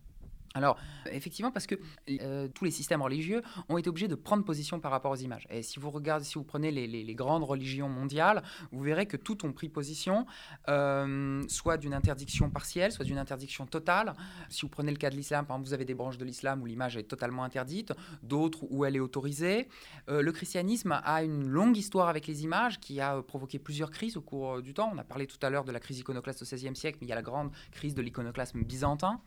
Alors, 0.57 0.79
effectivement, 1.13 1.53
parce 1.53 1.67
que 1.67 1.75
euh, 2.09 2.49
tous 2.49 2.65
les 2.65 2.71
systèmes 2.71 3.03
religieux 3.03 3.43
ont 3.69 3.77
été 3.77 3.91
obligés 3.91 4.09
de 4.09 4.15
prendre 4.15 4.43
position 4.43 4.81
par 4.81 4.91
rapport 4.91 5.11
aux 5.11 5.17
images. 5.17 5.47
Et 5.51 5.63
si 5.63 5.79
vous 5.79 5.91
regardez, 5.91 6.25
si 6.25 6.35
vous 6.35 6.45
prenez 6.45 6.71
les, 6.71 7.15
grandes 7.15 7.45
religions 7.45 7.91
mondiales, 7.91 8.43
vous 8.73 8.83
verrez 8.83 9.05
que 9.05 9.19
toutes 9.19 9.45
ont 9.45 9.53
pris 9.53 9.69
position, 9.69 10.27
euh, 10.69 11.43
soit 11.49 11.77
d'une 11.77 11.93
interdiction 11.93 12.49
partielle, 12.49 12.91
soit 12.91 13.05
d'une 13.05 13.19
interdiction 13.19 13.67
totale. 13.67 14.15
Si 14.49 14.63
vous 14.63 14.71
prenez 14.71 14.91
le 14.91 14.97
cas 14.97 15.11
de 15.11 15.17
l'islam, 15.17 15.45
par 15.45 15.57
exemple, 15.57 15.69
vous 15.69 15.75
avez 15.75 15.85
des 15.85 15.95
branches 15.95 16.17
de 16.17 16.25
l'islam 16.25 16.63
où 16.63 16.67
l'image 16.67 16.97
est 16.97 17.03
totalement 17.05 17.45
interdite, 17.45 17.93
d'autres 18.23 18.65
où 18.71 18.87
elle 18.87 18.97
est 18.97 19.01
autorisée. 19.01 19.69
Euh, 20.09 20.23
le 20.23 20.33
christianisme 20.33 20.99
a 21.05 21.23
une 21.23 21.47
longue 21.47 21.77
histoire 21.77 22.09
avec 22.09 22.27
les 22.27 22.45
images 22.45 22.81
qui 22.81 22.99
a 23.03 23.21
provoqué 23.21 23.59
plusieurs 23.59 23.91
crises 23.91 24.17
au 24.17 24.23
cours 24.23 24.63
du 24.63 24.73
temps. 24.73 24.91
On 24.95 24.97
a 24.97 25.05
parlé 25.05 25.27
tout 25.27 25.39
à 25.43 25.51
l'heure 25.51 25.65
de 25.65 25.73
la 25.73 25.81
crise 25.81 25.99
iconoclaste 25.99 26.41
au 26.41 26.47
XVIe 26.47 26.75
siècle, 26.75 26.97
mais 27.03 27.07
il 27.07 27.11
y 27.11 27.13
a 27.13 27.17
la 27.17 27.23
grande 27.23 27.51
crise 27.73 27.95
de 27.95 28.01
l'iconoclasme 28.01 28.63
byzantin. 28.63 29.21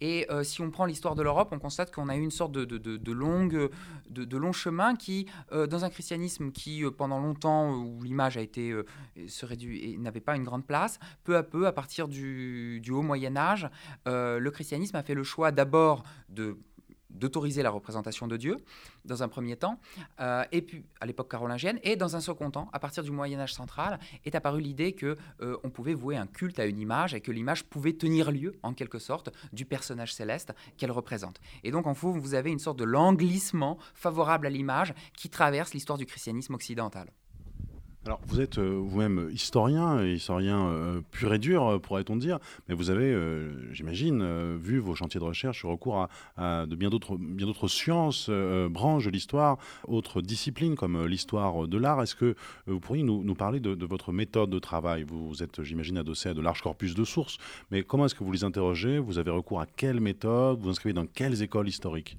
Et 0.00 0.28
si 0.42 0.60
on 0.60 0.67
on 0.70 0.84
l'histoire 0.84 1.14
de 1.14 1.22
l'Europe, 1.22 1.48
on 1.52 1.58
constate 1.58 1.92
qu'on 1.94 2.08
a 2.08 2.16
eu 2.16 2.22
une 2.22 2.30
sorte 2.30 2.52
de, 2.52 3.12
long 3.12 4.52
chemin 4.52 4.96
qui, 4.96 5.26
euh, 5.52 5.66
dans 5.66 5.84
un 5.84 5.90
christianisme 5.90 6.50
qui, 6.52 6.84
euh, 6.84 6.90
pendant 6.90 7.20
longtemps, 7.20 7.74
où 7.74 8.02
l'image 8.02 8.36
a 8.36 8.40
été 8.40 8.70
euh, 8.70 8.84
se 9.26 9.46
réduit 9.46 9.92
et 9.92 9.98
n'avait 9.98 10.20
pas 10.20 10.36
une 10.36 10.44
grande 10.44 10.66
place, 10.66 10.98
peu 11.24 11.36
à 11.36 11.42
peu, 11.42 11.66
à 11.66 11.72
partir 11.72 12.08
du 12.08 12.82
haut 12.90 13.02
Moyen 13.02 13.36
Âge, 13.36 13.68
le 14.06 14.48
christianisme 14.50 14.96
a 14.96 15.02
fait 15.02 15.14
le 15.14 15.24
choix 15.24 15.52
d'abord 15.52 16.02
de 16.28 16.56
d'autoriser 17.10 17.62
la 17.62 17.70
représentation 17.70 18.26
de 18.26 18.36
Dieu, 18.36 18.56
dans 19.04 19.22
un 19.22 19.28
premier 19.28 19.56
temps, 19.56 19.80
euh, 20.20 20.44
et 20.52 20.62
puis 20.62 20.84
à 21.00 21.06
l'époque 21.06 21.30
carolingienne, 21.30 21.78
et 21.82 21.96
dans 21.96 22.16
un 22.16 22.20
second 22.20 22.50
temps, 22.50 22.68
à 22.72 22.78
partir 22.78 23.02
du 23.02 23.10
Moyen 23.10 23.40
Âge 23.40 23.54
central, 23.54 23.98
est 24.24 24.34
apparue 24.34 24.60
l'idée 24.60 24.92
que 24.92 25.16
euh, 25.40 25.56
on 25.64 25.70
pouvait 25.70 25.94
vouer 25.94 26.16
un 26.16 26.26
culte 26.26 26.58
à 26.58 26.66
une 26.66 26.78
image 26.78 27.14
et 27.14 27.20
que 27.20 27.32
l'image 27.32 27.64
pouvait 27.64 27.94
tenir 27.94 28.30
lieu, 28.30 28.54
en 28.62 28.74
quelque 28.74 28.98
sorte, 28.98 29.30
du 29.52 29.64
personnage 29.64 30.14
céleste 30.14 30.52
qu'elle 30.76 30.92
représente. 30.92 31.40
Et 31.64 31.70
donc 31.70 31.86
en 31.86 31.94
fond, 31.94 32.10
vous 32.10 32.34
avez 32.34 32.50
une 32.50 32.58
sorte 32.58 32.78
de 32.78 32.84
langlissement 32.84 33.78
favorable 33.94 34.46
à 34.46 34.50
l'image 34.50 34.94
qui 35.16 35.30
traverse 35.30 35.72
l'histoire 35.74 35.98
du 35.98 36.06
christianisme 36.06 36.54
occidental. 36.54 37.10
Alors, 38.06 38.20
vous 38.26 38.40
êtes 38.40 38.58
euh, 38.58 38.80
vous-même 38.80 39.28
historien, 39.32 40.02
historien 40.02 40.68
euh, 40.68 41.00
pur 41.10 41.34
et 41.34 41.38
dur, 41.38 41.66
euh, 41.66 41.78
pourrait-on 41.78 42.16
dire, 42.16 42.38
mais 42.68 42.74
vous 42.74 42.90
avez, 42.90 43.14
j'imagine, 43.72 44.56
vu 44.56 44.78
vos 44.78 44.94
chantiers 44.94 45.20
de 45.20 45.24
recherche 45.24 45.64
recours 45.64 46.08
à, 46.36 46.66
de 46.66 46.74
bien 46.76 46.90
d'autres, 46.90 47.68
sciences, 47.68 48.30
branches 48.70 49.04
de 49.04 49.10
l'histoire, 49.10 49.58
autres 49.86 50.22
disciplines 50.22 50.76
comme 50.76 51.06
l'histoire 51.06 51.66
de 51.66 51.76
l'art. 51.76 52.02
Est-ce 52.02 52.14
que 52.14 52.34
vous 52.66 52.80
pourriez 52.80 53.02
nous, 53.02 53.34
parler 53.34 53.60
de, 53.60 53.74
de, 53.74 53.86
votre 53.86 54.12
méthode 54.12 54.50
de 54.50 54.58
travail? 54.58 55.04
Vous 55.06 55.42
êtes, 55.42 55.62
j'imagine, 55.62 55.98
adossé 55.98 56.30
à 56.30 56.34
de 56.34 56.40
larges 56.40 56.62
corpus 56.62 56.94
de 56.94 57.04
sources, 57.04 57.38
mais 57.70 57.82
comment 57.82 58.06
est-ce 58.06 58.14
que 58.14 58.24
vous 58.24 58.32
les 58.32 58.44
interrogez? 58.44 58.98
Vous 58.98 59.18
avez 59.18 59.30
recours 59.30 59.60
à 59.60 59.66
quelle 59.66 60.00
méthode? 60.00 60.60
Vous 60.60 60.70
inscrivez 60.70 60.92
dans 60.92 61.06
quelles 61.06 61.42
écoles 61.42 61.68
historiques? 61.68 62.16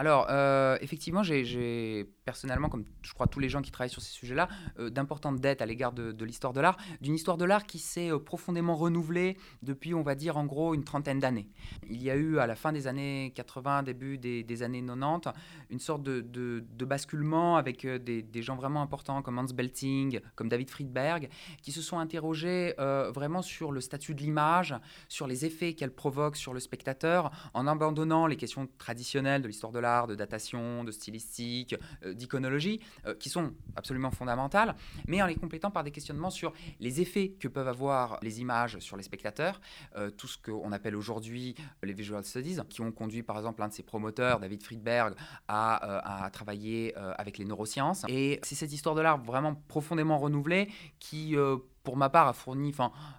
Alors, 0.00 0.28
euh, 0.30 0.78
effectivement, 0.80 1.22
j'ai 1.22 2.06
personnellement, 2.24 2.70
comme 2.70 2.86
je 3.02 3.12
crois 3.12 3.26
tous 3.26 3.38
les 3.38 3.50
gens 3.50 3.60
qui 3.60 3.70
travaillent 3.70 3.90
sur 3.90 4.00
ces 4.00 4.12
sujets-là, 4.12 4.48
euh, 4.78 4.88
d'importantes 4.88 5.38
dettes 5.42 5.60
à 5.60 5.66
l'égard 5.66 5.92
de, 5.92 6.24
l'histoire 6.24 6.54
de 6.54 6.60
l'art, 6.62 6.78
d'une 7.02 7.14
histoire 7.14 7.36
de 7.36 7.44
l'art 7.44 7.66
qui 7.66 7.78
s'est 7.78 8.10
euh, 8.10 8.18
profondément 8.18 8.76
renouvelée 8.76 9.36
depuis, 9.62 9.92
on 9.92 10.00
va 10.00 10.14
dire, 10.14 10.38
en 10.38 10.46
gros, 10.46 10.72
une 10.72 10.84
trentaine 10.84 11.18
d'années. 11.18 11.50
Il 11.86 12.02
y 12.02 12.08
a 12.08 12.16
eu, 12.16 12.38
à 12.38 12.46
la 12.46 12.54
fin 12.54 12.72
des 12.72 12.86
années 12.86 13.34
80, 13.36 13.82
début 13.82 14.16
des, 14.16 14.62
années 14.62 14.82
90, 14.82 15.32
une 15.68 15.80
sorte 15.80 16.02
de, 16.02 16.64
basculement 16.78 17.58
avec 17.58 17.86
des, 17.86 18.42
gens 18.42 18.56
vraiment 18.56 18.80
importants 18.80 19.20
comme 19.20 19.38
Hans 19.38 19.52
Belting, 19.54 20.20
comme 20.34 20.48
David 20.48 20.70
Friedberg, 20.70 21.28
qui 21.60 21.72
se 21.72 21.82
sont 21.82 21.98
interrogés 21.98 22.72
vraiment 22.78 23.42
sur 23.42 23.70
le 23.70 23.82
statut 23.82 24.14
de 24.14 24.22
l'image, 24.22 24.74
sur 25.10 25.26
les 25.26 25.44
effets 25.44 25.74
qu'elle 25.74 25.92
provoque 25.92 26.36
sur 26.36 26.54
le 26.54 26.60
spectateur, 26.60 27.30
en 27.52 27.66
abandonnant 27.66 28.26
les 28.26 28.36
questions 28.36 28.66
traditionnelles 28.78 29.42
de 29.42 29.46
l'histoire 29.46 29.72
de 29.72 29.78
l'art, 29.78 29.89
de 30.06 30.14
datation, 30.14 30.84
de 30.84 30.92
stylistique, 30.92 31.74
euh, 32.04 32.14
d'iconologie, 32.14 32.80
euh, 33.06 33.14
qui 33.14 33.28
sont 33.28 33.52
absolument 33.76 34.10
fondamentales, 34.10 34.74
mais 35.06 35.22
en 35.22 35.26
les 35.26 35.34
complétant 35.36 35.70
par 35.70 35.84
des 35.84 35.90
questionnements 35.90 36.30
sur 36.30 36.52
les 36.80 37.00
effets 37.00 37.30
que 37.38 37.48
peuvent 37.48 37.68
avoir 37.68 38.18
les 38.22 38.40
images 38.40 38.78
sur 38.78 38.96
les 38.96 39.02
spectateurs, 39.02 39.60
euh, 39.96 40.10
tout 40.10 40.26
ce 40.26 40.38
qu'on 40.38 40.72
appelle 40.72 40.96
aujourd'hui 40.96 41.54
les 41.82 41.92
visual 41.92 42.24
studies, 42.24 42.58
qui 42.68 42.80
ont 42.80 42.92
conduit 42.92 43.22
par 43.22 43.36
exemple 43.36 43.62
un 43.62 43.68
de 43.68 43.72
ses 43.72 43.82
promoteurs, 43.82 44.40
David 44.40 44.62
Friedberg, 44.62 45.14
à, 45.48 46.28
travailler 46.32 46.94
avec 46.96 47.38
les 47.38 47.44
neurosciences. 47.44 48.04
Et 48.08 48.40
c'est 48.42 48.54
cette 48.54 48.72
histoire 48.72 48.94
de 48.94 49.00
l'art 49.00 49.18
vraiment 49.18 49.54
profondément 49.68 50.18
renouvelée 50.18 50.68
qui 50.98 51.36
pour 51.82 51.96
ma 51.96 52.10
part, 52.10 52.28
a 52.28 52.32
fourni 52.32 52.72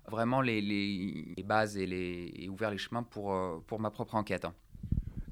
vraiment 0.09 0.41
les, 0.41 1.43
bases 1.45 1.77
et, 1.77 2.47
ouvert 2.49 2.71
les 2.71 2.77
chemins 2.77 3.03
pour 3.03 3.79
ma 3.79 3.89
propre 3.89 4.15
enquête. 4.15 4.45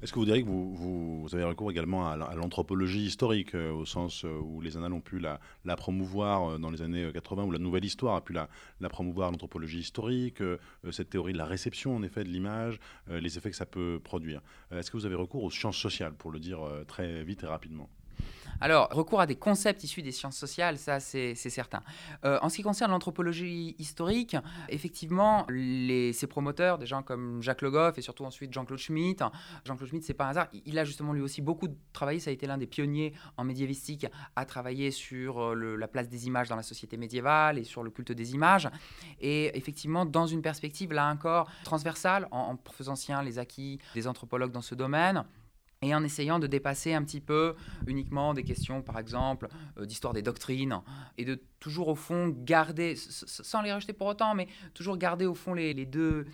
Est-ce 0.02 0.14
que 0.14 0.18
vous 0.18 0.24
diriez 0.24 0.42
que 0.42 0.48
vous, 0.48 1.28
avez 1.32 1.44
recours 1.44 1.70
également 1.70 2.08
à, 2.10 2.16
l'anthropologie 2.34 3.02
historique, 3.02 3.54
euh, 3.54 3.70
au 3.70 3.84
sens 3.84 4.24
euh, 4.24 4.38
où 4.40 4.62
les 4.62 4.78
annales 4.78 4.94
ont 4.94 5.02
pu 5.02 5.18
la, 5.18 5.38
promouvoir 5.76 6.52
euh, 6.52 6.58
dans 6.58 6.70
les 6.70 6.80
années 6.80 7.10
80, 7.12 7.44
où 7.44 7.50
la 7.50 7.58
nouvelle 7.58 7.84
histoire 7.84 8.16
a 8.16 8.24
pu 8.24 8.32
la, 8.32 8.48
promouvoir, 8.88 9.30
l'anthropologie 9.30 9.80
historique, 9.80 10.42
cette 10.90 11.10
théorie 11.10 11.34
de 11.34 11.38
la 11.38 11.44
réception, 11.44 11.94
en 11.94 12.02
effet, 12.02 12.24
de 12.24 12.30
l'image, 12.30 12.80
les 13.08 13.36
effets 13.36 13.50
que 13.50 13.56
ça 13.56 13.66
peut 13.66 14.00
produire. 14.02 14.40
Est-ce 14.70 14.90
que 14.90 14.96
vous 14.96 15.04
avez 15.04 15.16
recours 15.16 15.44
aux 15.44 15.50
sciences 15.50 15.76
sociales, 15.76 16.14
pour 16.14 16.30
le 16.30 16.38
dire 16.38 16.60
très 16.86 17.22
vite 17.22 17.42
et 17.42 17.46
rapidement? 17.46 17.90
Alors, 18.60 18.88
recours 18.90 19.20
à 19.20 19.26
des 19.26 19.36
concepts 19.36 19.82
issus 19.84 20.02
des 20.02 20.12
sciences 20.12 20.36
sociales, 20.36 20.78
ça 20.78 21.00
c'est 21.00 21.34
certain. 21.34 21.82
Euh, 22.24 22.38
en 22.42 22.48
ce 22.48 22.56
qui 22.56 22.62
concerne 22.62 22.90
l'anthropologie 22.90 23.74
historique, 23.78 24.36
effectivement, 24.68 25.46
les, 25.48 26.12
ses 26.12 26.26
promoteurs, 26.26 26.78
des 26.78 26.86
gens 26.86 27.02
comme 27.02 27.42
Jacques 27.42 27.62
Le 27.62 27.70
Goff 27.70 27.98
et 27.98 28.02
surtout 28.02 28.24
ensuite 28.24 28.52
Jean-Claude 28.52 28.78
Schmitt, 28.78 29.22
Jean-Claude 29.64 29.88
Schmitt, 29.88 30.04
c'est 30.04 30.14
pas 30.14 30.26
un 30.26 30.30
hasard, 30.30 30.48
il 30.66 30.78
a 30.78 30.84
justement 30.84 31.12
lui 31.12 31.22
aussi 31.22 31.40
beaucoup 31.40 31.68
travaillé, 31.92 32.20
ça 32.20 32.30
a 32.30 32.32
été 32.32 32.46
l'un 32.46 32.58
des 32.58 32.66
pionniers 32.66 33.14
en 33.36 33.44
médiévistique 33.44 34.06
à 34.36 34.44
travailler 34.44 34.90
sur 34.90 35.42
euh, 35.42 35.76
la 35.76 35.88
place 35.88 36.08
des 36.08 36.26
images 36.26 36.48
dans 36.48 36.56
la 36.56 36.62
société 36.62 36.96
médiévale 36.96 37.58
et 37.58 37.64
sur 37.64 37.82
le 37.82 37.90
culte 37.90 38.12
des 38.12 38.34
images. 38.34 38.68
Et 39.20 39.56
effectivement, 39.56 40.04
dans 40.04 40.26
une 40.26 40.42
perspective 40.42 40.92
là 40.92 41.08
encore 41.08 41.50
transversale, 41.64 42.28
en, 42.30 42.52
en 42.52 42.72
faisant 42.72 42.96
sien 42.96 43.22
les 43.22 43.38
acquis 43.38 43.78
des 43.94 44.06
anthropologues 44.06 44.52
dans 44.52 44.62
ce 44.62 44.74
domaine, 44.74 45.24
et 45.82 45.94
en 45.94 46.04
essayant 46.04 46.38
de 46.38 46.46
dépasser 46.46 46.92
un 46.92 47.02
petit 47.02 47.22
peu 47.22 47.54
uniquement 47.86 48.34
des 48.34 48.44
questions, 48.44 48.82
par 48.82 48.98
exemple, 48.98 49.48
euh, 49.78 49.86
d'histoire 49.86 50.12
des 50.12 50.20
doctrines, 50.20 50.82
et 51.16 51.24
de 51.24 51.40
toujours 51.58 51.88
au 51.88 51.94
fond 51.94 52.28
garder, 52.28 52.96
sans 52.96 53.62
les 53.62 53.72
rejeter 53.72 53.94
pour 53.94 54.06
autant, 54.06 54.34
mais 54.34 54.46
toujours 54.74 54.98
garder 54.98 55.24
au 55.24 55.34
fond 55.34 55.54
les, 55.54 55.72
deux, 55.86 56.26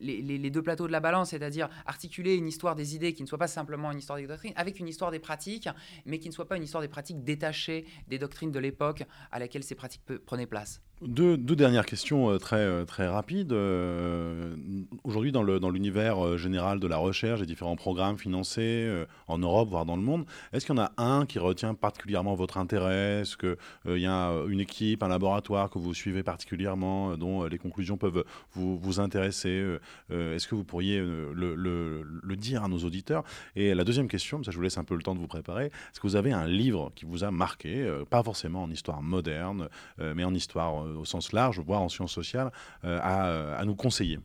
les, 0.00 0.50
deux 0.50 0.62
plateaux 0.62 0.86
de 0.86 0.92
la 0.92 1.00
balance, 1.00 1.30
c'est-à-dire 1.30 1.68
articuler 1.84 2.34
une 2.36 2.46
histoire 2.46 2.76
des 2.76 2.96
idées 2.96 3.12
qui 3.12 3.22
ne 3.22 3.28
soit 3.28 3.36
pas 3.36 3.46
simplement 3.46 3.92
une 3.92 3.98
histoire 3.98 4.18
des 4.18 4.26
doctrines, 4.26 4.54
avec 4.56 4.80
une 4.80 4.88
histoire 4.88 5.10
des 5.10 5.18
pratiques, 5.18 5.68
mais 6.06 6.18
qui 6.18 6.28
ne 6.28 6.32
soit 6.32 6.48
pas 6.48 6.56
une 6.56 6.64
histoire 6.64 6.80
des 6.82 6.88
pratiques 6.88 7.22
détachée 7.24 7.84
des 8.08 8.18
doctrines 8.18 8.52
de 8.52 8.58
l'époque 8.58 9.04
à 9.30 9.38
laquelle 9.38 9.64
ces 9.64 9.74
pratiques 9.74 10.04
prenaient 10.24 10.46
place. 10.46 10.80
Deux, 11.02 11.36
dernières 11.36 11.86
questions 11.86 12.30
euh, 12.30 12.38
très, 12.38 12.56
euh, 12.56 12.84
très 12.84 13.08
rapides. 13.08 13.52
Euh, 13.52 14.54
aujourd'hui, 15.02 15.32
dans 15.32 15.42
l'univers 15.42 16.38
général 16.38 16.78
de 16.78 16.86
la 16.86 16.96
recherche, 16.96 17.40
des 17.40 17.46
différents 17.46 17.74
programmes 17.74 18.16
financés 18.16 19.04
en 19.26 19.38
Europe, 19.38 19.68
voire 19.68 19.84
dans 19.84 19.96
le 19.96 20.02
monde, 20.02 20.24
est-ce 20.52 20.64
qu'il 20.64 20.74
y 20.74 20.78
en 20.78 20.82
a 20.82 20.92
un 20.96 21.26
qui 21.26 21.38
retient 21.38 21.74
particulièrement 21.74 22.34
votre 22.34 22.58
intérêt? 22.58 23.22
Est-ce 23.22 23.36
qu'il 23.36 23.98
y 23.98 24.06
a 24.06 24.32
une 24.48 24.60
équipe, 24.60 25.02
un 25.02 25.08
laboratoire 25.08 25.68
que 25.70 25.78
vous 25.78 25.94
suivez 25.94 26.22
particulièrement, 26.22 27.16
dont 27.16 27.44
les 27.44 27.58
conclusions 27.58 27.96
peuvent 27.96 28.24
vous, 28.52 29.00
intéresser 29.00 29.78
Est-ce 30.10 30.46
que 30.46 30.54
vous 30.54 30.64
pourriez 30.64 30.98
le, 30.98 31.54
le, 31.54 32.02
le, 32.02 32.36
dire 32.36 32.64
à 32.64 32.68
nos 32.68 32.78
auditeurs? 32.78 33.24
Et 33.56 33.74
la 33.74 33.84
deuxième 33.84 34.08
question, 34.08 34.42
ça 34.42 34.50
je 34.50 34.56
vous 34.56 34.62
laisse 34.62 34.78
un 34.78 34.84
peu 34.84 34.94
le 34.94 35.02
temps 35.02 35.14
de 35.14 35.20
vous 35.20 35.26
préparer, 35.26 35.66
est-ce 35.66 36.00
que 36.00 36.06
vous 36.06 36.16
avez 36.16 36.32
un 36.32 36.46
livre 36.46 36.92
qui 36.94 37.04
vous 37.04 37.24
a 37.24 37.30
marqué, 37.30 37.86
pas 38.10 38.22
forcément 38.22 38.62
en 38.62 38.70
histoire 38.70 39.02
moderne, 39.02 39.68
mais 39.98 40.24
en 40.24 40.34
histoire 40.34 40.83
au 40.84 41.04
sens 41.04 41.32
large, 41.32 41.60
voire 41.60 41.82
en 41.82 41.88
sciences 41.88 42.12
sociales, 42.12 42.50
euh, 42.84 42.98
à, 43.02 43.56
à 43.56 43.64
nous 43.64 43.74
conseiller 43.74 44.18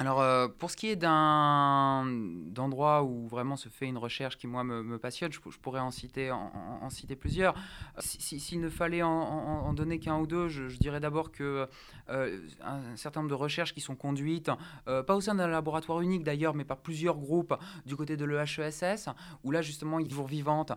alors, 0.00 0.22
euh, 0.22 0.48
pour 0.48 0.70
ce 0.70 0.78
qui 0.78 0.88
est 0.88 0.96
d'un 0.96 2.06
d'endroits 2.06 3.02
où 3.02 3.28
vraiment 3.28 3.56
se 3.56 3.68
fait 3.68 3.84
une 3.84 3.98
recherche 3.98 4.38
qui, 4.38 4.46
moi, 4.46 4.64
me, 4.64 4.98
passionne, 4.98 5.30
je, 5.30 5.40
pourrais 5.58 5.80
en 5.80 5.90
citer, 5.90 6.30
en, 6.30 6.88
citer 6.88 7.16
plusieurs. 7.16 7.54
S'il 7.98 8.60
ne 8.60 8.70
fallait 8.70 9.02
en, 9.02 9.74
donner 9.74 9.98
qu'un 9.98 10.16
ou 10.16 10.26
deux, 10.26 10.48
je, 10.48 10.74
dirais 10.78 11.00
d'abord 11.00 11.30
que 11.30 11.68
euh, 12.08 12.40
un 12.62 12.96
certain 12.96 13.20
nombre 13.20 13.28
de 13.28 13.34
recherches 13.34 13.74
qui 13.74 13.82
sont 13.82 13.94
conduites, 13.94 14.50
euh, 14.88 15.02
pas 15.02 15.14
au 15.14 15.20
sein 15.20 15.34
d'un 15.34 15.48
laboratoire 15.48 16.00
unique 16.00 16.24
d'ailleurs, 16.24 16.54
mais 16.54 16.64
par 16.64 16.78
plusieurs 16.78 17.18
groupes 17.18 17.54
du 17.84 17.94
côté 17.94 18.16
de 18.16 18.24
l'EHESS, 18.24 19.10
où 19.44 19.50
là, 19.50 19.60
justement, 19.60 19.98
il 19.98 20.04
y 20.04 20.06
a 20.06 20.08
toujours 20.08 20.28
vivante 20.28 20.72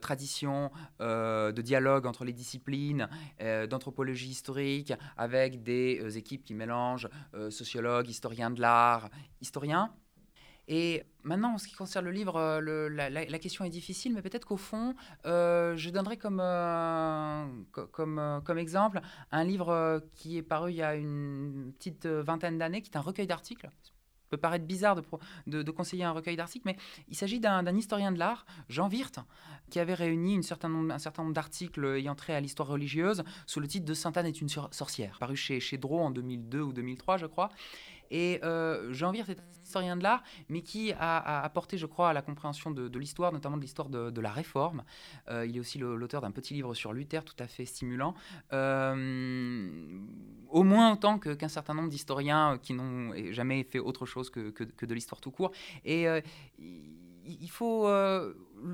tradition 0.00 0.70
de 1.00 1.60
dialogue 1.60 2.06
entre 2.06 2.24
les 2.24 2.32
disciplines, 2.32 3.08
d'anthropologie 3.68 4.28
historique, 4.28 4.92
avec 5.16 5.64
des 5.64 6.16
équipes 6.16 6.44
qui 6.44 6.54
mélangent 6.54 7.08
sociologues, 7.50 8.08
historiens 8.08 8.50
de 8.50 8.59
l'art, 8.60 9.10
historien. 9.40 9.92
Et 10.72 11.02
maintenant, 11.24 11.54
en 11.54 11.58
ce 11.58 11.66
qui 11.66 11.74
concerne 11.74 12.04
le 12.04 12.12
livre, 12.12 12.36
euh, 12.36 12.88
la, 12.88 13.38
question 13.40 13.64
est 13.64 13.70
difficile, 13.70 14.14
mais 14.14 14.22
peut-être 14.22 14.44
qu'au 14.44 14.56
fond, 14.56 14.94
euh, 15.26 15.76
je 15.76 15.90
donnerai 15.90 16.16
comme, 16.16 16.40
euh, 16.40 17.44
comme, 17.90 18.40
comme 18.44 18.58
exemple 18.58 19.00
un 19.32 19.42
livre 19.42 20.00
qui 20.14 20.36
est 20.36 20.42
paru 20.42 20.70
il 20.70 20.76
y 20.76 20.82
a 20.82 20.94
une 20.94 21.72
petite 21.76 22.06
vingtaine 22.06 22.56
d'années, 22.56 22.82
qui 22.82 22.90
est 22.90 22.96
un 22.96 23.00
recueil 23.00 23.26
d'articles 23.26 23.68
peut 24.30 24.36
paraître 24.36 24.64
bizarre 24.64 24.94
de, 24.94 25.62
de, 25.62 25.70
conseiller 25.70 26.04
un 26.04 26.12
recueil 26.12 26.36
d'articles, 26.36 26.62
mais 26.64 26.76
il 27.08 27.16
s'agit 27.16 27.40
d'un 27.40 27.76
historien 27.76 28.12
de 28.12 28.18
l'art, 28.18 28.46
Jean 28.68 28.88
Wirth, 28.88 29.18
qui 29.70 29.80
avait 29.80 29.94
réuni 29.94 30.38
un 30.38 30.42
certain 30.42 30.68
nombre 30.68 31.32
d'articles 31.32 31.84
ayant 31.96 32.14
trait 32.14 32.34
à 32.34 32.40
l'histoire 32.40 32.68
religieuse 32.68 33.24
sous 33.46 33.60
le 33.60 33.66
titre 33.66 33.84
de 33.86 33.94
Sainte-Anne 33.94 34.26
est 34.26 34.40
une 34.40 34.48
sorcière, 34.48 35.18
paru 35.18 35.36
chez, 35.36 35.60
chez 35.60 35.78
Drault 35.78 36.00
en 36.00 36.10
2002 36.10 36.60
ou 36.60 36.72
2003, 36.72 37.18
je 37.18 37.26
crois. 37.26 37.50
Et 38.10 38.40
euh, 38.42 38.92
Wirth 38.92 39.28
est 39.28 39.40
un 39.40 39.62
historien 39.62 39.96
de 39.96 40.02
l'art, 40.02 40.22
mais 40.48 40.62
qui 40.62 40.92
a, 40.92 41.42
apporté, 41.42 41.78
je 41.78 41.86
crois, 41.86 42.10
à 42.10 42.12
la 42.12 42.22
compréhension 42.22 42.70
de, 42.70 42.98
l'histoire, 42.98 43.32
notamment 43.32 43.56
de 43.56 43.62
l'histoire 43.62 43.88
de, 43.88 44.20
la 44.20 44.30
Réforme. 44.30 44.84
Euh, 45.28 45.46
il 45.46 45.56
est 45.56 45.60
aussi 45.60 45.78
l'auteur 45.78 46.20
d'un 46.20 46.30
petit 46.30 46.54
livre 46.54 46.74
sur 46.74 46.92
Luther, 46.92 47.24
tout 47.24 47.36
à 47.38 47.46
fait 47.46 47.64
stimulant. 47.64 48.14
Euh, 48.52 50.00
au 50.48 50.62
moins 50.64 50.92
autant 50.92 51.18
qu'un 51.18 51.48
certain 51.48 51.74
nombre 51.74 51.88
d'historiens 51.88 52.58
qui 52.60 52.74
n'ont 52.74 53.12
jamais 53.32 53.62
fait 53.62 53.78
autre 53.78 54.06
chose 54.06 54.30
que, 54.30 54.50
que, 54.50 54.86
de 54.86 54.94
l'histoire 54.94 55.20
tout 55.20 55.30
court. 55.30 55.52
Et 55.84 56.06
il 56.58 57.50
faut 57.50 57.86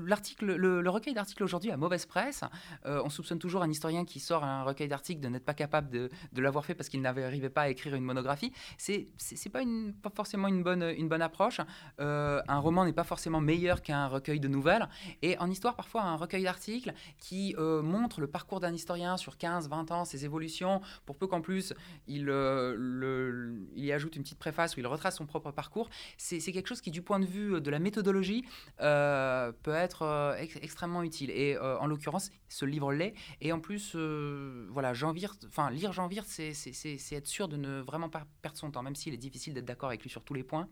l'article, 0.05 0.55
le, 0.55 0.89
recueil 0.89 1.13
d'articles 1.13 1.43
aujourd'hui 1.43 1.71
a 1.71 1.77
mauvaise 1.77 2.05
presse. 2.05 2.43
Euh, 2.85 3.01
on 3.03 3.09
soupçonne 3.09 3.39
toujours 3.39 3.61
un 3.63 3.69
historien 3.69 4.05
qui 4.05 4.19
sort 4.19 4.43
un 4.43 4.63
recueil 4.63 4.87
d'articles 4.87 5.21
de 5.21 5.27
n'être 5.27 5.45
pas 5.45 5.53
capable 5.53 5.89
de, 5.89 6.09
l'avoir 6.35 6.65
fait 6.65 6.75
parce 6.75 6.89
qu'il 6.89 7.01
n'arrivait 7.01 7.49
pas 7.49 7.63
à 7.63 7.69
écrire 7.69 7.95
une 7.95 8.03
monographie. 8.03 8.51
C'est 8.77 9.07
c'est 9.17 9.49
pas, 9.49 9.61
une, 9.61 9.93
pas 9.93 10.09
forcément 10.09 10.47
une 10.47 10.63
bonne, 10.63 11.21
approche. 11.21 11.61
Euh, 11.99 12.41
un 12.47 12.59
roman 12.59 12.85
n'est 12.85 12.93
pas 12.93 13.03
forcément 13.03 13.41
meilleur 13.41 13.81
qu'un 13.81 14.07
recueil 14.07 14.39
de 14.39 14.47
nouvelles. 14.47 14.87
Et 15.21 15.37
en 15.39 15.49
histoire, 15.49 15.75
parfois, 15.75 16.03
un 16.03 16.15
recueil 16.15 16.43
d'articles 16.43 16.93
qui 17.19 17.55
euh, 17.57 17.81
montre 17.81 18.21
le 18.21 18.27
parcours 18.27 18.59
d'un 18.59 18.73
historien 18.73 19.17
sur 19.17 19.37
15, 19.37 19.69
20 19.69 19.91
ans, 19.91 20.05
ses 20.05 20.25
évolutions, 20.25 20.81
pour 21.05 21.17
peu 21.17 21.27
qu'en 21.27 21.41
plus 21.41 21.73
il, 22.07 22.25
le, 22.25 23.65
y 23.75 23.91
ajoute 23.91 24.15
une 24.15 24.23
petite 24.23 24.39
préface 24.39 24.75
où 24.77 24.79
il 24.79 24.87
retrace 24.87 25.17
son 25.17 25.25
propre 25.25 25.51
parcours, 25.51 25.89
c'est 26.17 26.39
quelque 26.39 26.67
chose 26.67 26.81
qui, 26.81 26.91
du 26.91 27.01
point 27.01 27.19
de 27.19 27.25
vue 27.25 27.59
de 27.61 27.71
la 27.71 27.79
méthodologie, 27.79 28.45
peut 28.77 29.53
être 29.81 30.01
euh, 30.03 30.35
ex- 30.37 30.57
extrêmement 30.61 31.03
utile. 31.03 31.29
Et 31.31 31.55
euh, 31.55 31.77
en 31.79 31.87
l'occurrence, 31.87 32.29
ce 32.49 32.65
livre 32.65 32.91
l'est. 32.93 33.13
Et 33.41 33.51
en 33.51 33.59
plus, 33.59 33.93
euh, 33.95 34.67
voilà, 34.71 34.93
Jean 34.93 35.13
Wirth, 35.13 35.45
enfin, 35.47 35.69
lire 35.69 35.91
Jean 35.93 36.07
Wirth, 36.09 36.27
c'est- 36.27 37.15
être 37.15 37.27
sûr 37.27 37.47
de 37.47 37.57
ne 37.57 37.79
vraiment 37.81 38.09
pas 38.09 38.25
perdre 38.41 38.57
son 38.57 38.71
temps, 38.71 38.83
même 38.83 38.95
s'il 38.95 39.13
est 39.13 39.17
difficile 39.17 39.53
d'être 39.53 39.65
d'accord 39.65 39.89
avec 39.89 40.03
lui 40.03 40.09
sur 40.09 40.23
tous 40.23 40.33
les 40.33 40.43
points. 40.43 40.67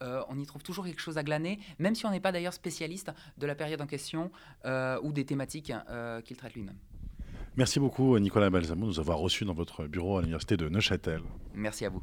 On 0.00 0.38
y 0.38 0.46
trouve 0.46 0.62
toujours 0.62 0.84
quelque 0.84 1.00
chose 1.00 1.18
à 1.18 1.22
glaner, 1.22 1.58
même 1.78 1.94
si 1.94 2.06
on 2.06 2.10
n'est 2.10 2.20
pas 2.20 2.32
d'ailleurs 2.32 2.52
spécialiste 2.54 3.10
de 3.38 3.46
la 3.46 3.54
période 3.54 3.80
en 3.80 3.86
question 3.86 4.30
ou 5.02 5.12
des 5.12 5.24
thématiques 5.24 5.72
qu'il 6.24 6.36
traite 6.36 6.54
lui-même. 6.54 6.76
Merci 7.56 7.80
beaucoup 7.80 8.18
Nicolas 8.18 8.50
Balsamo 8.50 8.82
de 8.82 8.86
nous 8.90 9.00
avoir 9.00 9.18
reçus 9.18 9.44
dans 9.46 9.54
votre 9.54 9.86
bureau 9.86 10.18
à 10.18 10.20
l'université 10.20 10.56
de 10.56 10.68
Neuchâtel. 10.68 11.22
Merci 11.54 11.86
à 11.86 11.88
vous. 11.88 12.02